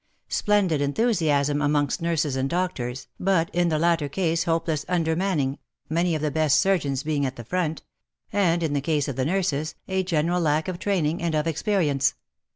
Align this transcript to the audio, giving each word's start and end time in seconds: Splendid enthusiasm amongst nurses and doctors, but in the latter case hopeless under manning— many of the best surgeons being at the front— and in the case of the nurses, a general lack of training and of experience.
Splendid 0.29 0.81
enthusiasm 0.81 1.61
amongst 1.61 2.01
nurses 2.01 2.35
and 2.35 2.49
doctors, 2.49 3.07
but 3.19 3.51
in 3.53 3.69
the 3.69 3.77
latter 3.77 4.09
case 4.09 4.45
hopeless 4.45 4.83
under 4.89 5.15
manning— 5.15 5.59
many 5.89 6.15
of 6.15 6.23
the 6.23 6.31
best 6.31 6.59
surgeons 6.59 7.03
being 7.03 7.23
at 7.23 7.35
the 7.35 7.43
front— 7.45 7.83
and 8.33 8.63
in 8.63 8.73
the 8.73 8.81
case 8.81 9.07
of 9.07 9.15
the 9.15 9.25
nurses, 9.25 9.75
a 9.87 10.01
general 10.01 10.41
lack 10.41 10.67
of 10.67 10.79
training 10.79 11.21
and 11.21 11.35
of 11.35 11.45
experience. 11.45 12.15